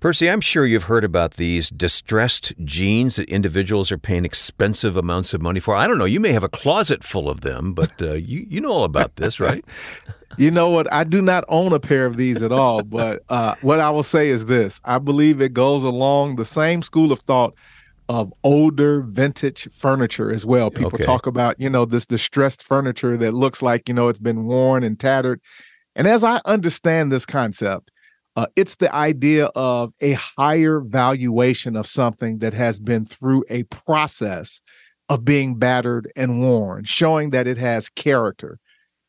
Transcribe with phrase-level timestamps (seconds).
[0.00, 5.34] Percy, I'm sure you've heard about these distressed jeans that individuals are paying expensive amounts
[5.34, 5.74] of money for.
[5.74, 6.04] I don't know.
[6.04, 9.16] You may have a closet full of them, but uh, you you know all about
[9.16, 9.64] this, right?
[10.38, 10.92] you know what?
[10.92, 14.04] I do not own a pair of these at all, but uh, what I will
[14.04, 17.54] say is this: I believe it goes along the same school of thought
[18.08, 20.70] of older vintage furniture as well.
[20.70, 21.02] People okay.
[21.02, 24.82] talk about, you know, this distressed furniture that looks like, you know, it's been worn
[24.82, 25.42] and tattered.
[25.94, 27.90] And as I understand this concept,
[28.38, 33.64] uh, it's the idea of a higher valuation of something that has been through a
[33.64, 34.62] process
[35.08, 38.60] of being battered and worn, showing that it has character.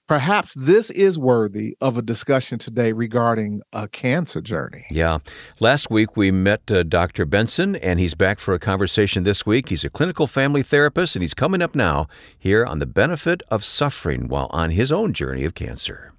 [0.08, 4.86] Perhaps this is worthy of a discussion today regarding a cancer journey.
[4.90, 5.20] Yeah.
[5.59, 7.28] Last week we met uh, Dr.
[7.28, 9.70] Benson, and he's back for a conversation this week.
[9.70, 13.64] He's a clinical family therapist, and he's coming up now here on the benefit of
[13.64, 16.14] suffering while on his own journey of cancer.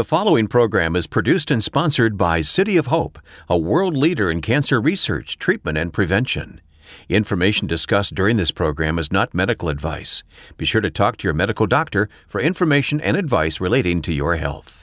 [0.00, 3.18] The following program is produced and sponsored by City of Hope,
[3.50, 6.62] a world leader in cancer research, treatment, and prevention.
[7.10, 10.22] Information discussed during this program is not medical advice.
[10.56, 14.36] Be sure to talk to your medical doctor for information and advice relating to your
[14.36, 14.78] health.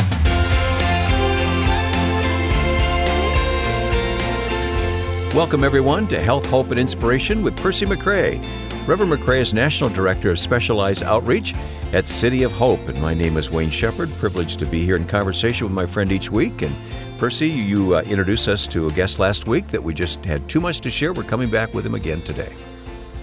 [5.34, 8.67] Welcome, everyone, to Health, Hope, and Inspiration with Percy McRae.
[8.88, 11.54] Reverend McRae is National Director of Specialized Outreach
[11.92, 14.10] at City of Hope, and my name is Wayne Shepherd.
[14.14, 16.62] Privileged to be here in conversation with my friend each week.
[16.62, 16.74] And
[17.20, 20.62] Percy, you uh, introduced us to a guest last week that we just had too
[20.62, 21.12] much to share.
[21.12, 22.56] We're coming back with him again today.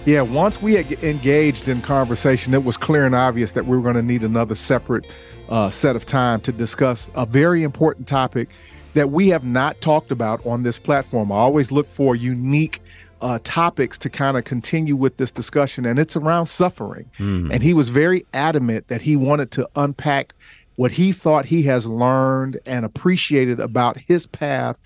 [0.05, 3.81] Yeah, once we had engaged in conversation, it was clear and obvious that we were
[3.81, 5.07] going to need another separate
[5.49, 8.49] uh, set of time to discuss a very important topic
[8.93, 11.31] that we have not talked about on this platform.
[11.31, 12.81] I always look for unique
[13.25, 17.09] uh, topics to kind of continue with this discussion, and it's around suffering.
[17.17, 17.51] Mm-hmm.
[17.51, 20.35] And he was very adamant that he wanted to unpack
[20.75, 24.79] what he thought he has learned and appreciated about his path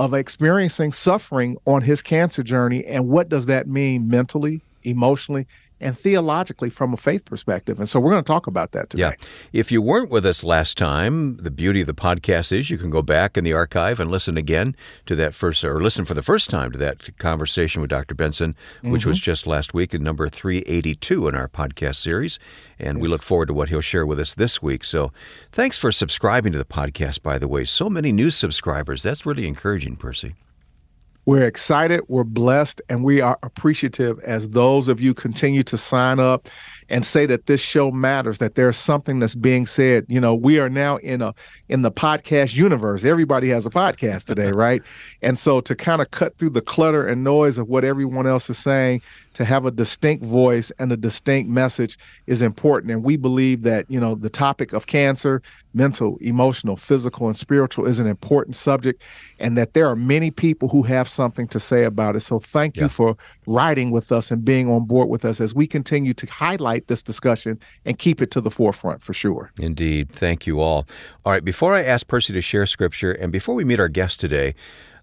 [0.00, 5.46] of experiencing suffering on his cancer journey and what does that mean mentally, emotionally,
[5.80, 7.78] and theologically from a faith perspective.
[7.78, 9.02] And so we're going to talk about that today.
[9.02, 9.26] Yeah.
[9.52, 12.90] If you weren't with us last time, the beauty of the podcast is you can
[12.90, 14.76] go back in the archive and listen again
[15.06, 18.14] to that first, or listen for the first time to that conversation with Dr.
[18.14, 19.10] Benson, which mm-hmm.
[19.10, 22.38] was just last week in number 382 in our podcast series.
[22.78, 23.02] And yes.
[23.02, 24.84] we look forward to what he'll share with us this week.
[24.84, 25.12] So
[25.52, 27.64] thanks for subscribing to the podcast, by the way.
[27.64, 29.02] So many new subscribers.
[29.02, 30.34] That's really encouraging, Percy.
[31.26, 36.20] We're excited, we're blessed, and we are appreciative as those of you continue to sign
[36.20, 36.48] up
[36.90, 40.04] and say that this show matters, that there's something that's being said.
[40.08, 41.34] You know, we are now in a
[41.66, 43.06] in the podcast universe.
[43.06, 44.82] Everybody has a podcast today, right?
[45.22, 48.50] And so to kind of cut through the clutter and noise of what everyone else
[48.50, 49.00] is saying,
[49.34, 52.92] to have a distinct voice and a distinct message is important.
[52.92, 55.42] And we believe that, you know, the topic of cancer,
[55.74, 59.02] mental, emotional, physical, and spiritual is an important subject,
[59.38, 62.20] and that there are many people who have something to say about it.
[62.20, 62.84] So thank yeah.
[62.84, 66.26] you for riding with us and being on board with us as we continue to
[66.26, 69.50] highlight this discussion and keep it to the forefront for sure.
[69.60, 70.10] Indeed.
[70.10, 70.86] Thank you all.
[71.24, 74.20] All right, before I ask Percy to share scripture and before we meet our guest
[74.20, 74.54] today,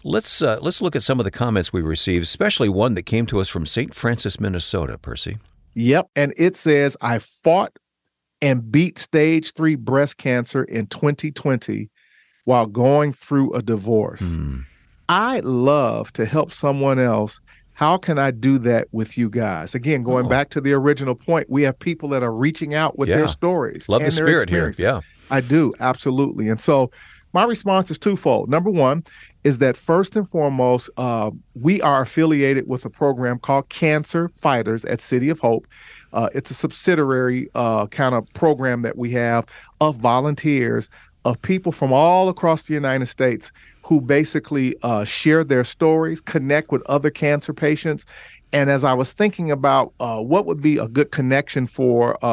[0.03, 3.27] Let's uh, let's look at some of the comments we received, especially one that came
[3.27, 3.93] to us from St.
[3.93, 4.97] Francis, Minnesota.
[4.97, 5.37] Percy.
[5.75, 7.77] Yep, and it says, "I fought
[8.41, 11.89] and beat stage three breast cancer in 2020
[12.45, 14.21] while going through a divorce.
[14.21, 14.63] Mm.
[15.07, 17.39] I love to help someone else.
[17.73, 19.73] How can I do that with you guys?
[19.75, 20.29] Again, going oh.
[20.29, 23.17] back to the original point, we have people that are reaching out with yeah.
[23.17, 23.89] their stories.
[23.89, 24.73] Love the spirit here.
[24.77, 25.01] Yeah.
[25.29, 26.47] I do, absolutely.
[26.47, 26.91] And so
[27.33, 28.49] my response is twofold.
[28.49, 29.03] Number one
[29.43, 34.85] is that first and foremost, uh, we are affiliated with a program called Cancer Fighters
[34.85, 35.67] at City of Hope.
[36.13, 39.47] Uh, it's a subsidiary uh, kind of program that we have
[39.79, 40.89] of volunteers
[41.23, 43.51] of people from all across the United States
[43.85, 48.05] who basically uh, share their stories, connect with other cancer patients.
[48.53, 52.23] And as I was thinking about uh, what would be a good connection for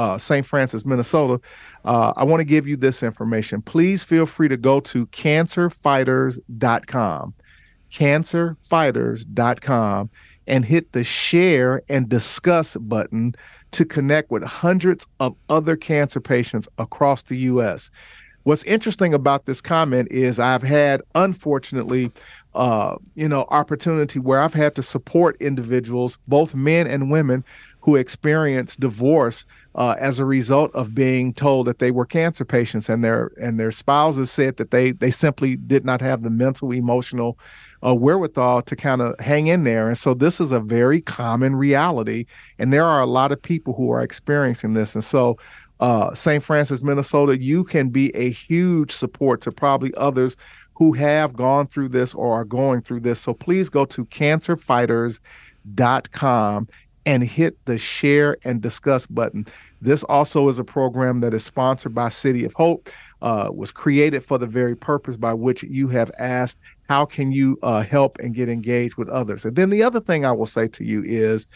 [0.00, 0.46] uh, St.
[0.46, 1.38] Francis, Minnesota,
[1.84, 3.60] uh, I want to give you this information.
[3.60, 7.34] Please feel free to go to cancerfighters.com,
[7.90, 10.10] cancerfighters.com,
[10.46, 13.34] and hit the share and discuss button
[13.72, 17.90] to connect with hundreds of other cancer patients across the U.S.
[18.44, 22.10] What's interesting about this comment is I've had, unfortunately,
[22.54, 27.44] uh, you know, opportunity where I've had to support individuals, both men and women,
[27.82, 32.88] who experience divorce uh, as a result of being told that they were cancer patients,
[32.88, 36.72] and their and their spouses said that they they simply did not have the mental,
[36.72, 37.38] emotional
[37.86, 39.88] uh, wherewithal to kind of hang in there.
[39.88, 42.26] And so this is a very common reality,
[42.58, 44.94] and there are a lot of people who are experiencing this.
[44.94, 45.38] And so
[45.80, 46.42] uh, St.
[46.42, 50.36] Francis, Minnesota, you can be a huge support to probably others
[50.74, 53.20] who have gone through this or are going through this.
[53.20, 56.68] So please go to cancerfighters.com
[57.06, 59.46] and hit the share and discuss button.
[59.80, 62.88] This also is a program that is sponsored by City of Hope,
[63.22, 66.58] uh, was created for the very purpose by which you have asked,
[66.88, 69.44] how can you uh, help and get engaged with others?
[69.44, 71.48] And then the other thing I will say to you is,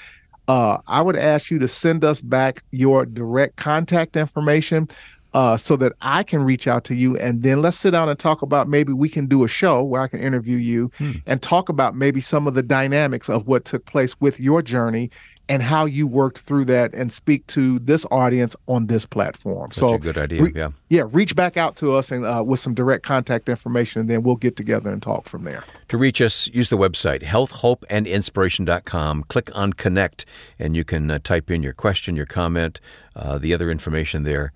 [0.46, 4.88] uh, I would ask you to send us back your direct contact information
[5.35, 7.17] uh, so that I can reach out to you.
[7.17, 10.00] And then let's sit down and talk about maybe we can do a show where
[10.00, 11.12] I can interview you hmm.
[11.26, 15.11] and talk about maybe some of the dynamics of what took place with your journey
[15.49, 19.70] and how you worked through that and speak to this audience on this platform.
[19.70, 20.43] Such so, a good idea.
[20.43, 20.70] Re- yeah.
[20.88, 21.02] Yeah.
[21.11, 24.37] Reach back out to us and uh, with some direct contact information, and then we'll
[24.37, 25.64] get together and talk from there.
[25.88, 29.25] To reach us, use the website healthhopeandinspiration.com.
[29.25, 30.25] Click on connect,
[30.58, 32.81] and you can uh, type in your question, your comment,
[33.14, 34.52] uh, the other information there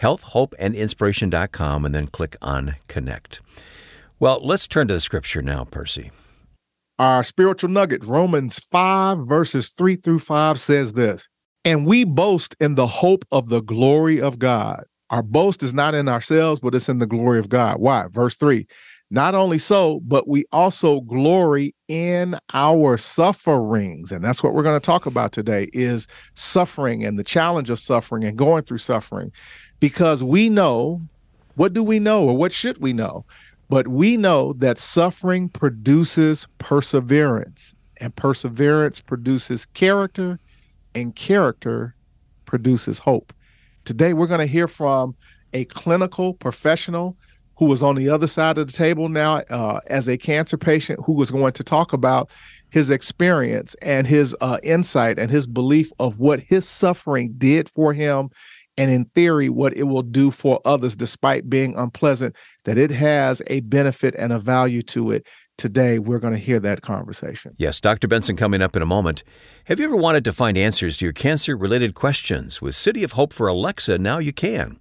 [0.00, 3.40] healthhopeandinspiration.com, and then click on Connect.
[4.18, 6.10] Well, let's turn to the scripture now, Percy.
[6.98, 11.28] Our spiritual nugget, Romans 5, verses 3 through 5, says this
[11.64, 14.84] And we boast in the hope of the glory of God.
[15.10, 17.78] Our boast is not in ourselves, but it's in the glory of God.
[17.78, 18.06] Why?
[18.08, 18.66] Verse 3
[19.10, 24.12] not only so, but we also glory in our sufferings.
[24.12, 27.78] And that's what we're going to talk about today is suffering and the challenge of
[27.78, 29.32] suffering and going through suffering.
[29.80, 31.00] Because we know,
[31.54, 33.24] what do we know or what should we know?
[33.68, 40.38] But we know that suffering produces perseverance, and perseverance produces character,
[40.94, 41.94] and character
[42.46, 43.32] produces hope.
[43.84, 45.16] Today, we're going to hear from
[45.52, 47.16] a clinical professional
[47.58, 51.00] who was on the other side of the table now uh, as a cancer patient
[51.04, 52.30] who was going to talk about
[52.70, 57.92] his experience and his uh, insight and his belief of what his suffering did for
[57.92, 58.30] him
[58.78, 62.34] and in theory what it will do for others despite being unpleasant
[62.64, 65.26] that it has a benefit and a value to it.
[65.58, 67.54] Today we're going to hear that conversation.
[67.58, 69.24] Yes dr benson coming up in a moment.
[69.64, 72.62] Have you ever wanted to find answers to your cancer related questions?
[72.62, 74.78] With city of hope for alexa now you can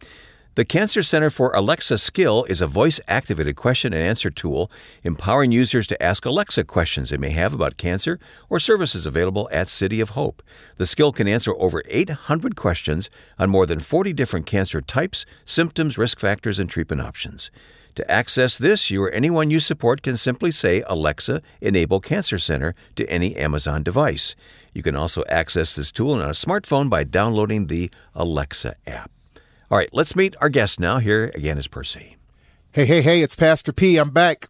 [0.57, 4.71] the Cancer Center for Alexa Skill is a voice activated question and answer tool
[5.03, 8.19] empowering users to ask Alexa questions they may have about cancer
[8.49, 10.41] or services available at City of Hope.
[10.77, 15.95] The skill can answer over 800 questions on more than 40 different cancer types, symptoms,
[15.95, 17.51] risk factors, and treatment options.
[17.93, 22.73] To access this, you or anyone you support can simply say, Alexa, enable Cancer Center
[22.95, 24.35] to any Amazon device.
[24.73, 29.11] You can also access this tool on a smartphone by downloading the Alexa app.
[29.69, 30.99] All right, let's meet our guest now.
[30.99, 32.15] Here again is Percy.
[32.71, 33.97] Hey, hey, hey, it's Pastor P.
[33.97, 34.47] I'm back.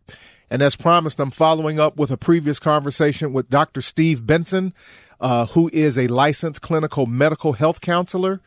[0.48, 3.82] And as promised, I'm following up with a previous conversation with Dr.
[3.82, 4.76] Steve Benson,
[5.20, 8.42] uh, who is a licensed clinical medical health counselor,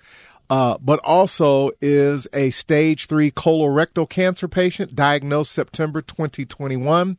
[0.48, 7.18] uh, but also is a stage three colorectal cancer patient diagnosed September 2021.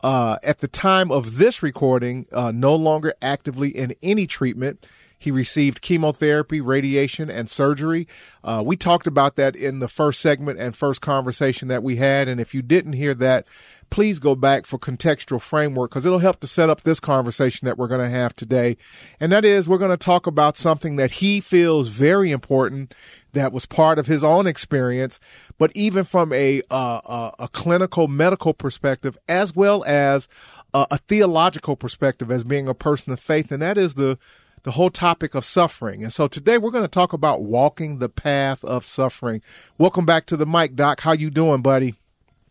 [0.00, 4.86] Uh, at the time of this recording, uh, no longer actively in any treatment.
[5.18, 8.06] He received chemotherapy, radiation, and surgery.
[8.44, 12.28] Uh, we talked about that in the first segment and first conversation that we had.
[12.28, 13.46] And if you didn't hear that,
[13.88, 17.78] please go back for contextual framework because it'll help to set up this conversation that
[17.78, 18.76] we're going to have today.
[19.18, 22.94] And that is, we're going to talk about something that he feels very important
[23.32, 25.20] that was part of his own experience,
[25.58, 30.26] but even from a uh, a clinical medical perspective, as well as
[30.72, 34.18] a, a theological perspective, as being a person of faith, and that is the
[34.66, 36.02] the whole topic of suffering.
[36.02, 39.40] And so today we're going to talk about walking the path of suffering.
[39.78, 41.02] Welcome back to the mic, Doc.
[41.02, 41.94] How you doing, buddy?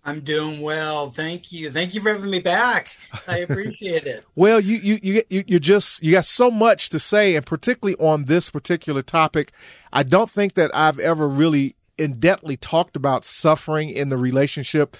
[0.06, 1.10] I'm doing well.
[1.10, 1.70] Thank you.
[1.70, 2.98] Thank you for having me back.
[3.28, 4.24] I appreciate it.
[4.36, 8.26] well, you, you, you, you just, you got so much to say, and particularly on
[8.26, 9.52] this particular topic.
[9.92, 14.96] I don't think that I've ever really in depthly talked about suffering in the relationship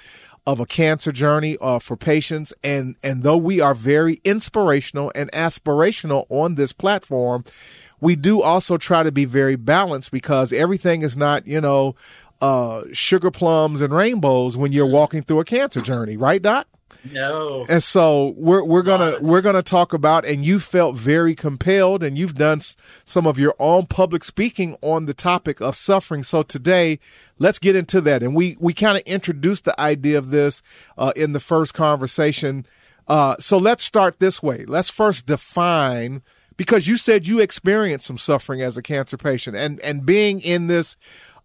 [0.48, 2.54] of a cancer journey uh, for patients.
[2.64, 7.44] And, and though we are very inspirational and aspirational on this platform,
[8.00, 11.96] we do also try to be very balanced because everything is not, you know,
[12.42, 16.68] uh, sugar plums and rainbows when you're walking through a cancer journey, right, Doc?
[17.12, 17.66] No.
[17.70, 22.18] And so we're we're gonna we're gonna talk about, and you felt very compelled, and
[22.18, 22.62] you've done
[23.06, 26.24] some of your own public speaking on the topic of suffering.
[26.24, 27.00] So today,
[27.38, 30.62] let's get into that, and we we kind of introduced the idea of this
[30.98, 32.66] uh, in the first conversation.
[33.08, 34.66] Uh, so let's start this way.
[34.66, 36.24] Let's first define
[36.58, 40.68] because you said you experienced some suffering as a cancer patient, and and being in
[40.68, 40.98] this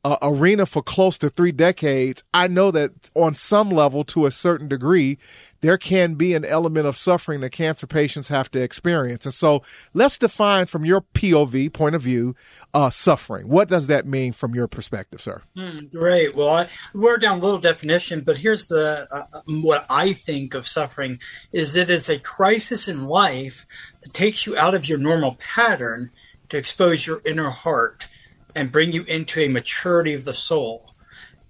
[0.05, 4.31] uh, arena for close to three decades, I know that on some level, to a
[4.31, 5.19] certain degree,
[5.61, 9.27] there can be an element of suffering that cancer patients have to experience.
[9.27, 12.35] And so let's define from your POV point of view,
[12.73, 13.49] uh, suffering.
[13.49, 15.43] What does that mean from your perspective, sir?
[15.57, 16.35] Mm, great.
[16.35, 20.67] Well, I wrote down a little definition, but here's the uh, what I think of
[20.67, 21.21] suffering
[21.53, 23.67] is that it's a crisis in life
[24.03, 26.11] that takes you out of your normal pattern
[26.49, 28.07] to expose your inner heart
[28.55, 30.95] and bring you into a maturity of the soul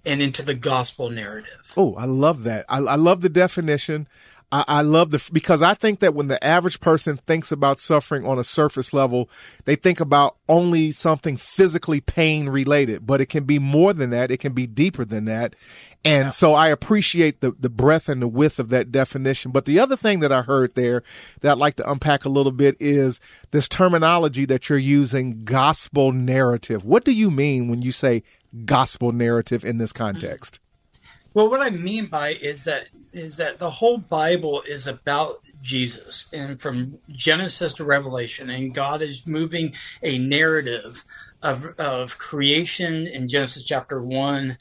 [0.05, 1.73] and into the gospel narrative.
[1.77, 2.65] Oh, I love that.
[2.69, 4.09] I, I love the definition.
[4.53, 8.27] I, I, love the because I think that when the average person thinks about suffering
[8.27, 9.31] on a surface level,
[9.65, 14.31] they think about only something physically pain related, but it can be more than that.
[14.31, 15.55] It can be deeper than that.
[16.05, 16.31] And yeah.
[16.31, 19.53] so I appreciate the, the breadth and the width of that definition.
[19.53, 21.05] But the other thing that I heard there
[21.41, 23.21] that I'd like to unpack a little bit is
[23.53, 26.85] this terminology that you're using, gospel narrative.
[26.85, 28.25] What do you mean when you say
[28.65, 30.59] gospel narrative in this context?
[31.33, 36.29] Well, what I mean by is that is that the whole Bible is about Jesus,
[36.33, 41.05] and from Genesis to Revelation, and God is moving a narrative
[41.43, 44.59] of of creation in Genesis chapter one,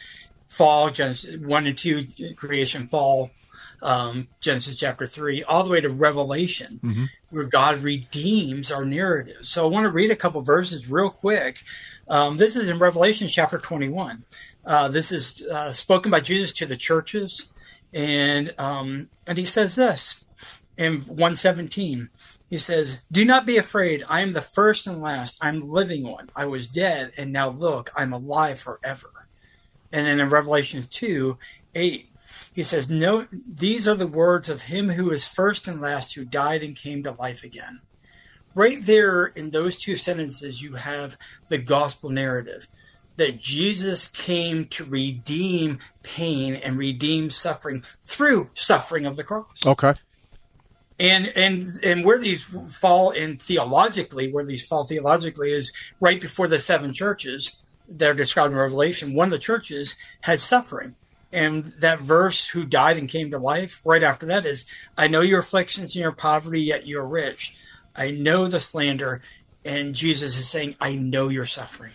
[0.47, 3.31] fall Genesis one and two, creation, fall,
[3.81, 7.05] um, Genesis chapter three, all the way to Revelation, mm-hmm.
[7.31, 9.37] where God redeems our narrative.
[9.41, 11.63] So I want to read a couple verses real quick.
[12.07, 14.23] Um, this is in Revelation chapter twenty one.
[14.65, 17.51] Uh, this is uh, spoken by Jesus to the churches,
[17.93, 20.25] and um, and he says this
[20.77, 22.09] in 117.
[22.49, 24.03] He says, "Do not be afraid.
[24.09, 25.37] I am the first and last.
[25.41, 26.29] I'm the living one.
[26.35, 29.27] I was dead, and now look, I'm alive forever."
[29.91, 31.37] And then in Revelation 2,
[31.73, 32.09] 8,
[32.53, 36.25] he says, "No, these are the words of him who is first and last, who
[36.25, 37.81] died and came to life again."
[38.55, 42.67] Right there in those two sentences, you have the gospel narrative
[43.19, 49.65] that Jesus came to redeem pain and redeem suffering through suffering of the cross.
[49.65, 49.93] Okay.
[50.97, 52.43] And and and where these
[52.79, 58.13] fall in theologically, where these fall theologically is right before the seven churches that are
[58.13, 59.13] described in Revelation.
[59.13, 60.95] One of the churches has suffering.
[61.31, 64.65] And that verse, who died and came to life, right after that is,
[64.97, 67.55] I know your afflictions and your poverty, yet you're rich.
[67.95, 69.21] I know the slander.
[69.63, 71.91] And Jesus is saying, I know your suffering.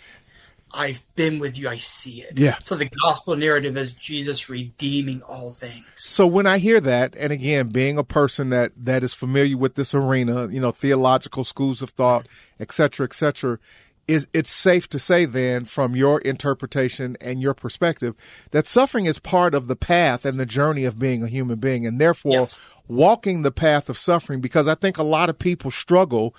[0.75, 1.69] I've been with you.
[1.69, 2.39] I see it.
[2.39, 2.57] Yeah.
[2.63, 5.85] So the gospel narrative is Jesus redeeming all things.
[5.97, 9.75] So when I hear that, and again, being a person that that is familiar with
[9.75, 12.27] this arena, you know, theological schools of thought,
[12.59, 13.59] et cetera, et cetera,
[14.07, 18.15] is it's safe to say then from your interpretation and your perspective
[18.51, 21.87] that suffering is part of the path and the journey of being a human being
[21.87, 22.59] and therefore yes.
[22.87, 26.35] walking the path of suffering because I think a lot of people struggle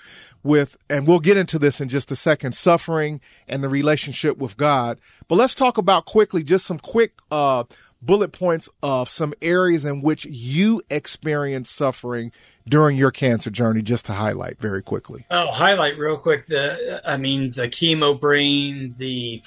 [0.45, 4.55] with and we'll get into this in just a second suffering and the relationship with
[4.55, 7.63] God but let's talk about quickly just some quick uh,
[8.05, 12.31] bullet points of some areas in which you experienced suffering
[12.67, 15.25] during your cancer journey, just to highlight very quickly.
[15.31, 16.47] Oh, highlight real quick.
[16.47, 19.41] The I mean, the chemo brain, the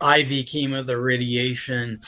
[0.00, 2.00] IV chemo, the radiation.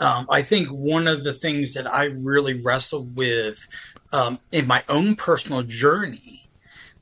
[0.00, 3.66] Um, I think one of the things that I really wrestled with
[4.12, 6.41] um, in my own personal journey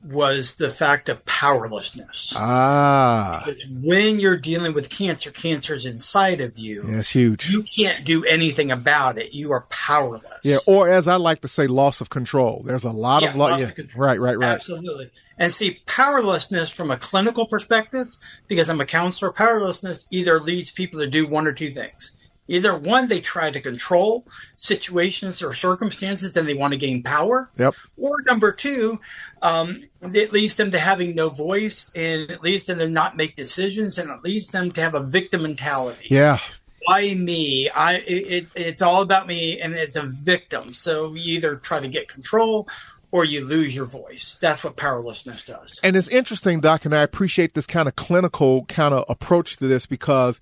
[0.03, 2.33] was the fact of powerlessness.
[2.35, 3.43] Ah.
[3.45, 6.83] Because when you're dealing with cancer, cancer is inside of you.
[6.87, 7.49] Yeah, huge.
[7.49, 9.33] You can't do anything about it.
[9.33, 10.39] You are powerless.
[10.43, 12.63] Yeah, or as I like to say, loss of control.
[12.65, 13.69] There's a lot yeah, of lo- yeah.
[13.95, 14.53] Right, right, right.
[14.53, 15.11] Absolutely.
[15.37, 18.15] And see, powerlessness from a clinical perspective,
[18.47, 22.17] because I'm a counselor, powerlessness either leads people to do one or two things.
[22.51, 27.49] Either one, they try to control situations or circumstances and they want to gain power.
[27.57, 27.75] Yep.
[27.95, 28.99] Or number two,
[29.41, 33.37] um, it leads them to having no voice and it leads them to not make
[33.37, 36.07] decisions and it leads them to have a victim mentality.
[36.09, 36.39] Yeah.
[36.85, 37.69] Why me?
[37.73, 40.73] I it, it's all about me and it's a victim.
[40.73, 42.67] So you either try to get control
[43.11, 44.37] or you lose your voice.
[44.41, 45.79] That's what powerlessness does.
[45.83, 49.67] And it's interesting, Doc, and I appreciate this kind of clinical kind of approach to
[49.67, 50.41] this because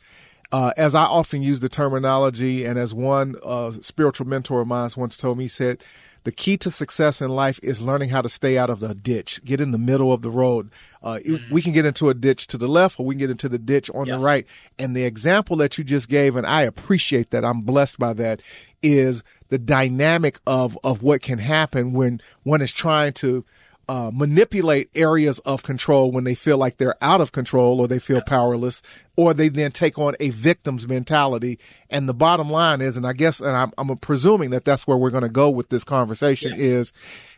[0.52, 4.90] uh, as I often use the terminology, and as one uh, spiritual mentor of mine
[4.98, 5.84] once told me, he said,
[6.24, 9.44] the key to success in life is learning how to stay out of the ditch,
[9.46, 10.70] get in the middle of the road.
[11.02, 11.54] Uh, mm-hmm.
[11.54, 13.58] We can get into a ditch to the left or we can get into the
[13.58, 14.46] ditch on the right.
[14.78, 18.42] And the example that you just gave, and I appreciate that, I'm blessed by that,
[18.84, 23.46] is the dynamic of, of what can happen when one is trying to
[23.90, 27.98] uh, manipulate areas of control when they feel like they're out of control or they
[27.98, 28.84] feel powerless,
[29.18, 31.58] or they then take on a victim's mentality.
[31.90, 34.96] And the bottom line is, and I guess, and I'm, I'm presuming that that's where
[34.96, 36.60] we're going to go with this conversation yes.
[36.60, 36.94] is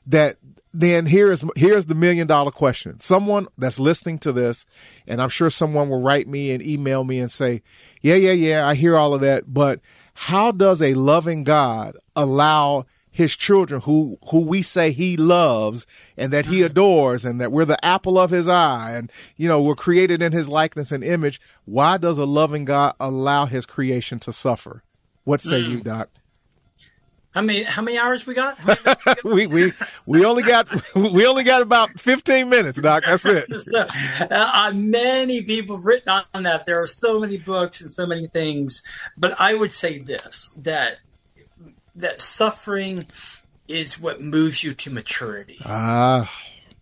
[0.08, 0.36] that
[0.74, 3.00] then here's here's the million dollar question.
[3.00, 4.66] Someone that's listening to this,
[5.08, 7.62] and I'm sure someone will write me and email me and say,
[8.02, 9.80] "Yeah, yeah, yeah, I hear all of that, but
[10.14, 15.86] how does a loving God allow his children who who we say he loves
[16.18, 16.68] and that he mm-hmm.
[16.68, 20.32] adores and that we're the apple of his eye and you know we're created in
[20.32, 24.82] his likeness and image why does a loving god allow his creation to suffer
[25.26, 25.70] what say mm.
[25.70, 26.10] you doc
[27.34, 28.58] how many how many hours we got?
[29.24, 29.72] we, we
[30.06, 33.04] we only got we only got about fifteen minutes, Doc.
[33.08, 33.46] That's it.
[34.30, 36.66] uh, many people have written on that.
[36.66, 38.84] There are so many books and so many things,
[39.18, 40.98] but I would say this: that
[41.96, 43.06] that suffering
[43.68, 45.58] is what moves you to maturity.
[45.66, 46.32] Ah.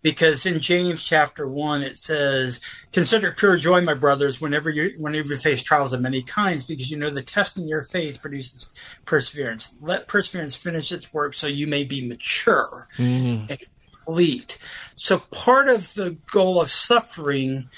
[0.02, 5.28] Because in James chapter one it says, "Consider pure joy, my brothers, whenever you whenever
[5.28, 8.72] you face trials of many kinds, because you know the testing your faith produces
[9.04, 9.76] perseverance.
[9.82, 13.50] Let perseverance finish its work, so you may be mature mm-hmm.
[13.50, 13.60] and
[14.06, 14.56] complete."
[14.94, 17.68] So part of the goal of suffering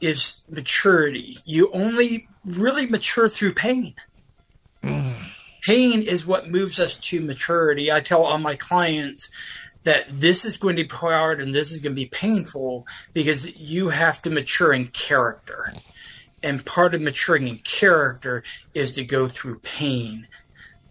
[0.00, 1.38] is maturity.
[1.44, 3.94] You only really mature through pain.
[4.84, 5.32] Mm
[5.62, 7.90] pain is what moves us to maturity.
[7.90, 9.30] I tell all my clients
[9.84, 13.60] that this is going to be hard and this is going to be painful because
[13.60, 15.72] you have to mature in character.
[16.42, 18.42] And part of maturing in character
[18.74, 20.28] is to go through pain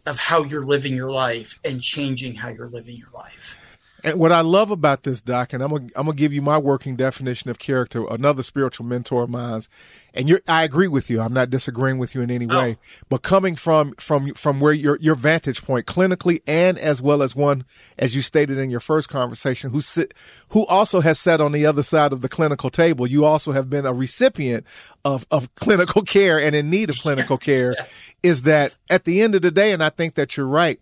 [0.05, 3.60] of how you're living your life and changing how you're living your life.
[4.03, 6.57] And what I love about this, Doc, and I'm gonna, I'm gonna give you my
[6.57, 8.05] working definition of character.
[8.09, 9.61] Another spiritual mentor of mine,
[10.13, 11.21] and you I agree with you.
[11.21, 12.77] I'm not disagreeing with you in any way.
[12.79, 13.03] Oh.
[13.09, 17.35] But coming from from from where your your vantage point, clinically, and as well as
[17.35, 17.65] one,
[17.97, 20.13] as you stated in your first conversation, who sit,
[20.49, 23.05] who also has sat on the other side of the clinical table.
[23.05, 24.65] You also have been a recipient
[25.05, 27.75] of of clinical care and in need of clinical care.
[27.77, 28.13] yes.
[28.23, 30.79] Is that at the end of the day, and I think that you're right.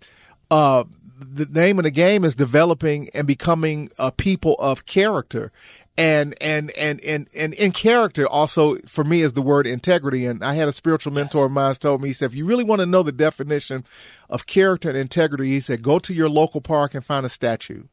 [0.52, 0.84] Uh,
[1.20, 5.52] the name of the game is developing and becoming a people of character.
[5.98, 10.26] And, and, and, and, and in character also for me is the word integrity.
[10.26, 12.64] And I had a spiritual mentor of mine told me, he said, if you really
[12.64, 13.84] want to know the definition
[14.30, 17.84] of character and integrity, he said, go to your local park and find a statue.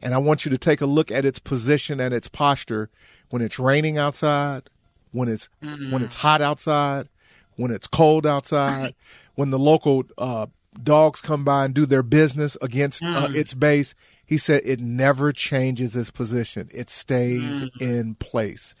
[0.00, 2.90] And I want you to take a look at its position and its posture
[3.30, 4.70] when it's raining outside,
[5.10, 5.90] when it's, mm-hmm.
[5.90, 7.08] when it's hot outside,
[7.56, 8.94] when it's cold outside,
[9.34, 10.46] when the local, uh,
[10.84, 13.14] dogs come by and do their business against mm.
[13.14, 13.94] uh, its base.
[14.24, 16.68] He said it never changes its position.
[16.72, 17.80] It stays mm.
[17.80, 18.74] in place.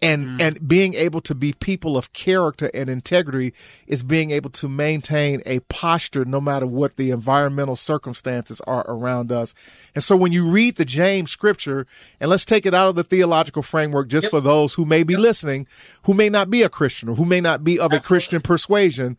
[0.00, 0.40] And, mm.
[0.40, 3.52] and being able to be people of character and integrity
[3.88, 9.32] is being able to maintain a posture no matter what the environmental circumstances are around
[9.32, 9.54] us.
[9.96, 11.86] And so when you read the James scripture,
[12.20, 14.30] and let's take it out of the theological framework just yep.
[14.30, 15.22] for those who may be yep.
[15.22, 15.66] listening,
[16.04, 17.98] who may not be a Christian or who may not be of Absolutely.
[17.98, 19.18] a Christian persuasion,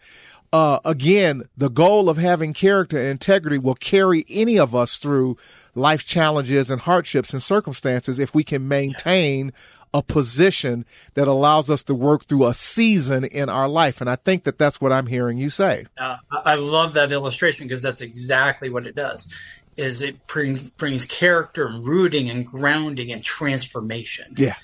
[0.52, 5.38] uh, again, the goal of having character and integrity will carry any of us through
[5.76, 9.54] life challenges and hardships and circumstances if we can maintain
[9.94, 10.86] a position
[11.16, 14.02] that allows us to work through a season in our life.
[14.02, 15.86] And I think that that's what I'm hearing you say.
[15.98, 19.34] Uh, I love that illustration because that's exactly what it does.
[19.78, 24.34] Is it brings brings character, rooting, and grounding, and transformation.
[24.36, 24.56] Yeah.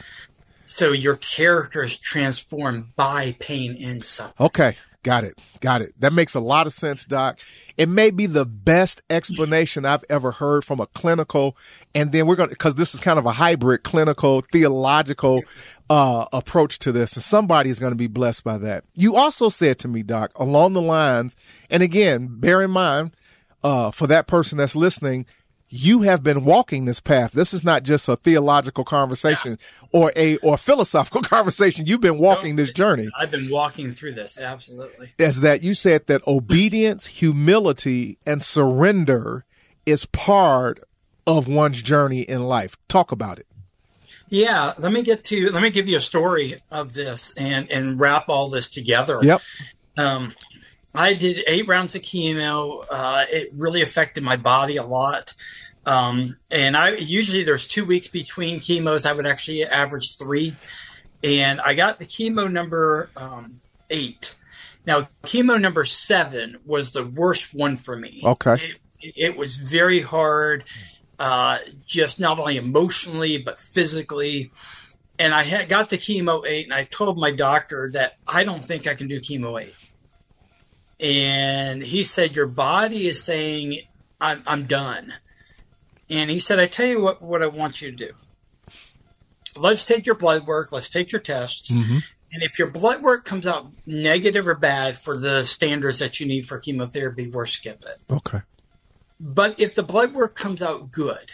[0.66, 4.48] So your character is transformed by pain and suffering.
[4.48, 4.76] Okay.
[5.06, 5.40] Got it.
[5.60, 5.94] Got it.
[6.00, 7.40] That makes a lot of sense, Doc.
[7.78, 11.56] It may be the best explanation I've ever heard from a clinical,
[11.94, 15.44] and then we're going to, because this is kind of a hybrid clinical, theological
[15.92, 18.84] uh, approach to this, and somebody is going to be blessed by that.
[18.96, 21.36] You also said to me, Doc, along the lines,
[21.70, 23.16] and again, bear in mind,
[23.64, 25.28] uh, for that person that's listening,
[25.70, 27.32] you have been walking this path.
[27.32, 29.90] This is not just a theological conversation yeah.
[29.92, 31.86] or a or philosophical conversation.
[31.86, 33.10] You've been walking this journey.
[33.20, 35.14] I've been walking through this absolutely.
[35.20, 39.46] As that you said that obedience, humility, and surrender
[39.86, 40.80] is part
[41.28, 42.78] of one's journey in life.
[42.88, 43.48] Talk about it.
[44.30, 48.00] Yeah, let me get to let me give you a story of this and and
[48.00, 49.20] wrap all this together.
[49.22, 49.42] Yep.
[49.98, 50.34] Um,
[50.96, 52.86] I did eight rounds of chemo.
[52.90, 55.34] Uh, it really affected my body a lot.
[55.86, 59.06] Um, and I usually there's two weeks between chemos.
[59.06, 60.56] I would actually average three,
[61.24, 64.36] and I got the chemo number um, eight.
[64.88, 68.22] Now chemo number seven was the worst one for me.
[68.26, 68.56] Okay,
[69.02, 70.64] it, it was very hard,
[71.20, 74.52] uh, just not only emotionally but physically.
[75.18, 78.62] And I had got the chemo eight, and I told my doctor that I don't
[78.62, 79.74] think I can do chemo eight.
[81.00, 83.80] And he said, Your body is saying,
[84.20, 85.14] I'm, I'm done.
[86.10, 88.12] And he said, I tell you what, what I want you to do.
[89.58, 91.72] Let's take your blood work, let's take your tests.
[91.72, 91.98] Mm-hmm.
[92.32, 96.28] And if your blood work comes out negative or bad for the standards that you
[96.28, 98.14] need for chemotherapy, we're skip it.
[98.14, 98.42] Okay.
[99.20, 101.32] But if the blood work comes out good,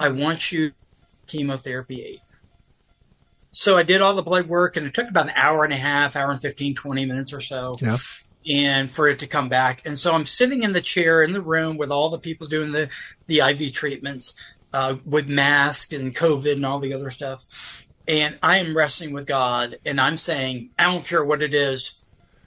[0.00, 0.72] I want you
[1.26, 2.20] chemotherapy eight.
[3.50, 5.76] So I did all the blood work and it took about an hour and a
[5.76, 7.76] half, hour and 15, 20 minutes or so.
[7.80, 7.98] Yeah.
[8.48, 9.82] And for it to come back.
[9.86, 12.72] And so I'm sitting in the chair in the room with all the people doing
[12.72, 12.90] the,
[13.26, 14.34] the IV treatments
[14.74, 17.46] uh, with masks and COVID and all the other stuff.
[18.06, 22.02] And I am wrestling with God and I'm saying, I don't care what it is.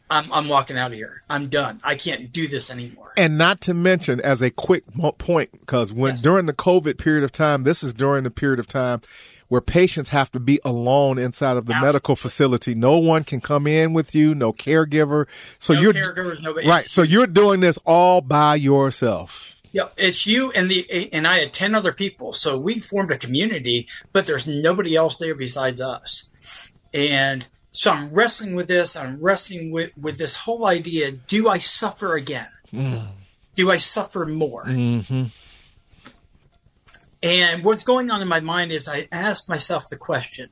[0.09, 1.23] I'm, I'm walking out of here.
[1.29, 1.81] I'm done.
[1.83, 3.11] I can't do this anymore.
[3.17, 4.83] And not to mention, as a quick
[5.17, 6.21] point, because when Yes.
[6.21, 9.01] during the COVID period of time, this is during the period of time
[9.47, 11.87] where patients have to be alone inside of the Absolutely.
[11.87, 12.75] medical facility.
[12.75, 15.27] No one can come in with you, no caregiver.
[15.59, 16.85] So no you're caregivers, no, right.
[16.85, 19.53] So you're doing this all by yourself.
[19.71, 23.17] Yeah, it's you and the and I had ten other people, so we formed a
[23.17, 26.29] community, but there's nobody else there besides us.
[26.93, 28.95] And so I'm wrestling with this.
[28.95, 32.47] I'm wrestling with with this whole idea: Do I suffer again?
[33.55, 34.65] Do I suffer more?
[34.65, 35.25] Mm-hmm.
[37.27, 40.49] And what's going on in my mind is I ask myself the question: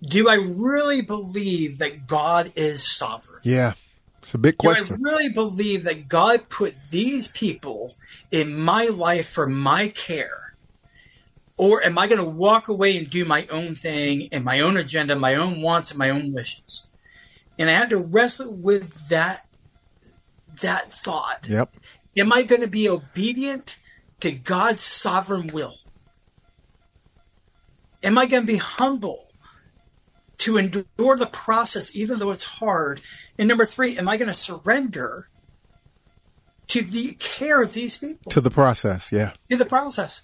[0.00, 3.40] Do I really believe that God is sovereign?
[3.42, 3.72] Yeah,
[4.22, 4.86] it's a big question.
[4.86, 7.96] Do I really believe that God put these people
[8.30, 10.54] in my life for my care?
[11.56, 14.76] Or am I going to walk away and do my own thing and my own
[14.76, 16.86] agenda, my own wants and my own wishes?
[17.58, 19.48] And I had to wrestle with that
[20.62, 21.48] that thought.
[21.48, 21.74] Yep.
[22.16, 23.78] Am I going to be obedient
[24.20, 25.77] to God's sovereign will?
[28.02, 29.26] Am I going to be humble
[30.38, 33.00] to endure the process even though it's hard?
[33.38, 35.28] And number three, am I going to surrender
[36.68, 39.10] to the care of these people, To the process.
[39.10, 39.32] Yeah.
[39.50, 40.22] to the process?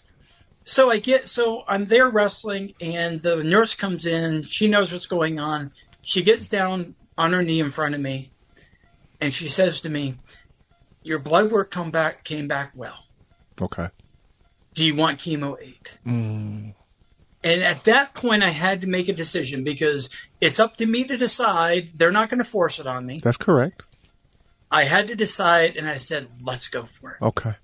[0.65, 4.43] So I get, so I'm there wrestling, and the nurse comes in.
[4.43, 5.73] She knows what's going on.
[6.01, 8.31] She gets down on her knee in front of me,
[9.21, 10.17] and she says to me,
[11.03, 13.05] "Your blood work come back came back well.
[13.61, 13.89] Okay.
[14.73, 15.99] Do you want chemo eight?
[16.07, 16.75] Mm.
[17.45, 20.09] And at that point, I had to make a decision because
[20.41, 21.91] it's up to me to decide.
[21.95, 23.21] They're not going to force it on me.
[23.23, 23.83] That's correct.
[24.71, 27.23] I had to decide, and I said, let's go for it.
[27.23, 27.55] Okay.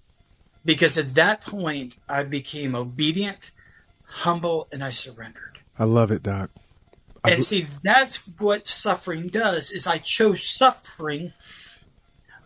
[0.65, 3.53] Because at that point, I became obedient,
[4.05, 5.59] humble, and I surrendered.
[5.79, 6.51] I love it, Doc.
[7.25, 11.33] I And see, that's what suffering does, is I chose suffering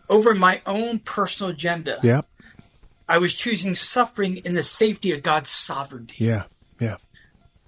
[0.09, 1.97] over my own personal agenda.
[2.01, 2.25] Yep.
[3.09, 6.23] I was choosing suffering in the safety of God's sovereignty.
[6.23, 6.43] Yeah.
[6.79, 6.95] Yeah.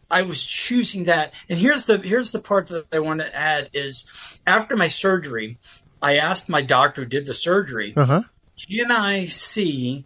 [0.09, 1.33] I was choosing that.
[1.49, 5.57] And here's the here's the part that I want to add is after my surgery,
[6.01, 8.23] I asked my doctor who did the surgery, Uh huh.
[8.69, 10.05] can I see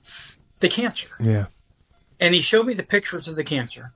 [0.59, 1.09] the cancer?
[1.19, 1.45] Yeah.
[2.19, 3.93] And he showed me the pictures of the cancer.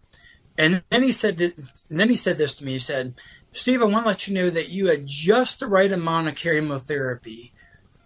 [0.57, 1.53] And then he said th-
[1.89, 2.73] and then he said this to me.
[2.73, 3.15] He said,
[3.51, 6.35] Steve, I want to let you know that you had just the right amount of
[6.35, 7.51] chemotherapy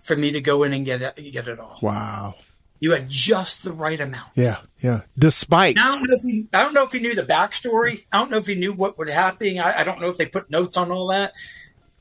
[0.01, 1.77] for me to go in and get it, get it all.
[1.81, 2.35] Wow.
[2.79, 4.29] You had just the right amount.
[4.35, 4.61] Yeah.
[4.79, 5.01] Yeah.
[5.17, 5.77] Despite.
[5.77, 8.05] I don't know if he, I don't know if he knew the backstory.
[8.11, 9.59] I don't know if he knew what would happen.
[9.59, 11.33] I, I don't know if they put notes on all that.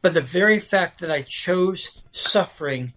[0.00, 2.92] But the very fact that I chose suffering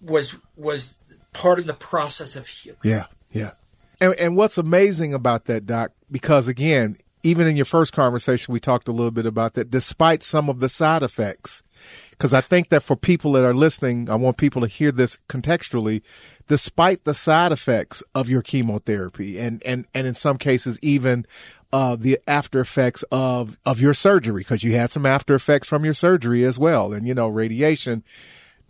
[0.00, 1.00] was was
[1.32, 2.78] part of the process of healing.
[2.84, 3.52] Yeah, yeah.
[4.00, 8.60] And, and what's amazing about that, Doc, because again, even in your first conversation, we
[8.60, 11.62] talked a little bit about that, despite some of the side effects.
[12.10, 15.18] Because I think that for people that are listening, I want people to hear this
[15.28, 16.02] contextually,
[16.46, 21.26] despite the side effects of your chemotherapy and, and, and in some cases, even
[21.72, 25.84] uh, the after effects of, of your surgery, because you had some after effects from
[25.84, 26.92] your surgery as well.
[26.92, 28.04] And, you know, radiation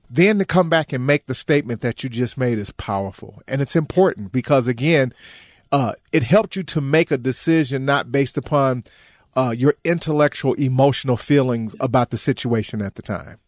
[0.09, 3.63] then to come back and make the statement that you just made is powerful and
[3.63, 5.13] it's important because again
[5.77, 8.85] uh, it helped you to make a decision not based upon
[9.37, 13.39] uh, your intellectual emotional feelings about the situation at the time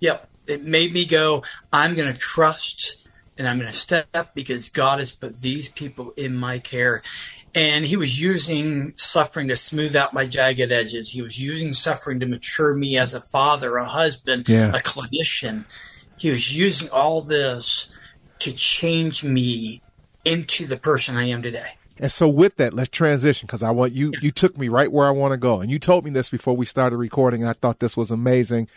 [0.00, 0.28] Yep.
[0.48, 3.08] It made me go, I'm going to trust
[3.38, 7.02] and I'm going to step because God has put these people in my care.
[7.54, 11.12] And he was using suffering to smooth out my jagged edges.
[11.12, 14.70] He was using suffering to mature me as a father, a husband, Yeah.
[14.70, 15.66] a clinician.
[16.18, 17.96] He was using all this
[18.40, 19.81] to change me
[20.24, 21.72] into the person I am today.
[21.98, 25.06] and so with that let's transition because i want you you took me right where
[25.06, 25.60] i want to go.
[25.60, 28.68] And you told me this before we started recording and i thought this was amazing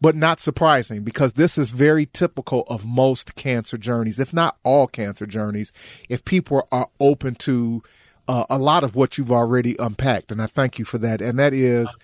[0.00, 4.86] but not surprising because this is very typical of most cancer journeys if not all
[4.86, 5.72] cancer journeys
[6.08, 7.82] if people are open to
[8.28, 10.30] uh, a lot of what you've already unpacked.
[10.30, 11.20] And i thank you for that.
[11.20, 11.96] And that is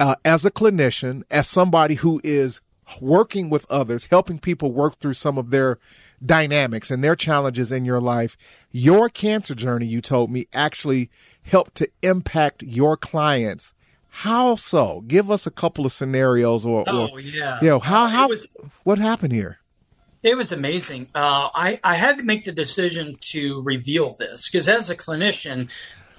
[0.00, 2.62] uh, as a clinician as somebody who is
[3.02, 5.78] working with others helping people work through some of their
[6.24, 8.36] dynamics and their challenges in your life.
[8.70, 11.10] Your cancer journey, you told me, actually
[11.42, 13.74] helped to impact your clients.
[14.10, 15.02] How so?
[15.06, 17.58] Give us a couple of scenarios or, oh, or yeah.
[17.60, 18.48] you know, how, how, was-
[18.84, 19.58] what happened here?
[20.22, 21.08] It was amazing.
[21.14, 25.70] Uh, I, I had to make the decision to reveal this because as a clinician,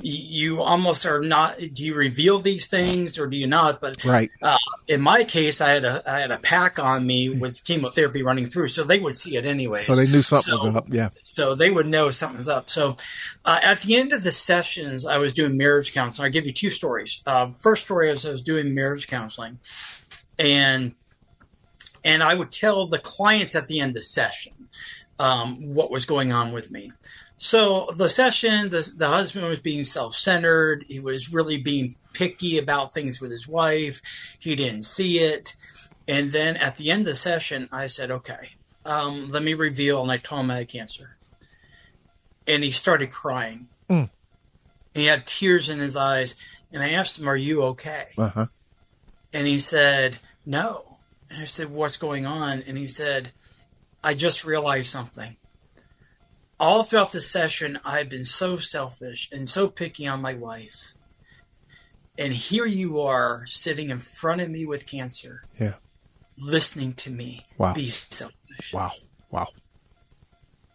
[0.01, 1.57] you almost are not.
[1.59, 3.81] Do you reveal these things or do you not?
[3.81, 4.29] But Right.
[4.41, 4.57] uh,
[4.87, 8.45] in my case, I had a I had a pack on me with chemotherapy running
[8.45, 9.81] through, so they would see it anyway.
[9.81, 10.87] So they knew something So- was up.
[10.89, 11.09] Yeah.
[11.25, 12.69] so they would know something's up.
[12.69, 12.95] So
[13.45, 16.27] uh, at the end of the sessions, I was doing marriage counseling.
[16.27, 17.21] I give you two stories.
[17.25, 19.59] Uh, first story is I was doing marriage counseling,
[20.37, 20.95] and
[22.05, 24.53] and I would tell the clients at the end of the session
[25.19, 26.93] um, what was going on with me.
[27.39, 30.85] So the session, the, the husband was being self-centered.
[30.87, 34.01] He was really being picky about things with his wife.
[34.39, 35.55] He didn't see it.
[36.07, 38.49] And then at the end of the session, I said, okay,
[38.85, 40.01] um, let me reveal.
[40.01, 41.15] And I told him I had cancer.
[42.45, 43.69] And he started crying.
[43.89, 44.09] Mm.
[44.93, 46.35] And he had tears in his eyes.
[46.73, 48.07] And I asked him, are you okay?
[48.17, 48.45] Uh huh.
[49.33, 50.97] And he said, No.
[51.29, 52.63] And I said, What's going on?
[52.67, 53.31] And he said,
[54.03, 55.37] I just realized something.
[56.59, 60.93] All throughout the session, I've been so selfish and so picky on my wife.
[62.17, 65.75] And here you are sitting in front of me with cancer, Yeah.
[66.37, 67.73] listening to me Wow.
[67.73, 68.73] be selfish.
[68.73, 68.91] Wow.
[69.31, 69.47] Wow.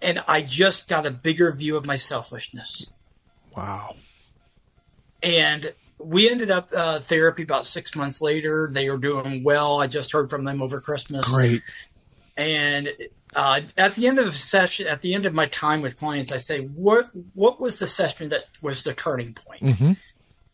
[0.00, 2.86] And I just got a bigger view of my selfishness.
[3.56, 3.96] Wow.
[5.22, 8.68] and we ended up uh, therapy about six months later.
[8.70, 9.80] They were doing well.
[9.80, 11.26] I just heard from them over Christmas.
[11.32, 11.62] Great.
[12.36, 12.88] And
[13.34, 16.32] uh, at the end of the session, at the end of my time with clients,
[16.32, 19.92] I say, "What what was the session that was the turning point Mm-hmm.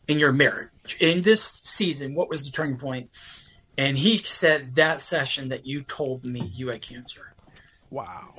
[0.07, 2.15] in your marriage in this season?
[2.15, 3.09] What was the turning point?"
[3.77, 7.33] And he said, "That session that you told me you had cancer."
[7.89, 8.33] Wow.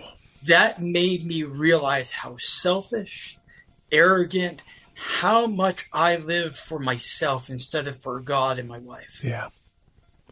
[0.47, 3.39] That made me realize how selfish,
[3.93, 4.63] arrogant,
[4.95, 9.21] how much I lived for myself instead of for God and my wife.
[9.23, 9.49] Yeah.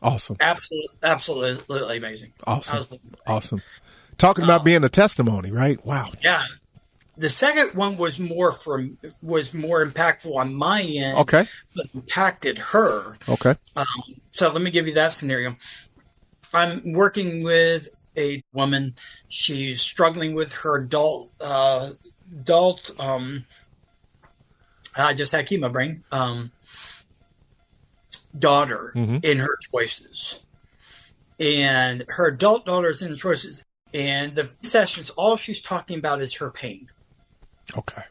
[0.03, 0.37] Awesome.
[0.40, 2.33] Absolutely, absolutely amazing.
[2.46, 2.87] Awesome.
[3.27, 3.62] Awesome.
[4.20, 5.85] Talking about being a testimony, right?
[5.85, 6.11] Wow.
[6.22, 6.42] Yeah.
[7.16, 11.44] The second one was more from was more impactful on my end, Okay.
[11.74, 13.16] but impacted her.
[13.28, 13.56] Okay.
[14.33, 15.56] So let me give you that scenario.
[16.54, 18.94] I'm working with a woman.
[19.28, 21.90] She's struggling with her adult uh,
[22.33, 22.90] adult.
[23.00, 23.44] Um,
[24.96, 26.04] I just had chemo brain.
[26.12, 26.52] Um,
[28.38, 29.24] daughter Mhm.
[29.24, 30.40] in her choices,
[31.38, 33.62] and her adult daughter's in choices.
[33.92, 36.88] And the sessions, all she's talking about is her pain.
[37.76, 38.03] Okay.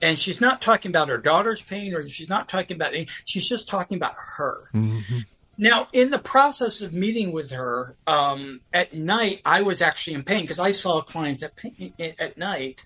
[0.00, 3.08] And she's not talking about her daughter's pain, or she's not talking about any.
[3.24, 4.70] She's just talking about her.
[4.72, 5.18] Mm-hmm.
[5.60, 10.22] Now, in the process of meeting with her um, at night, I was actually in
[10.22, 12.84] pain because I saw clients at pain, at night.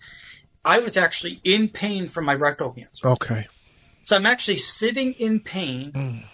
[0.65, 3.47] I was actually in pain from my rectal cancer, Okay.
[4.05, 6.25] so I'm actually sitting in pain,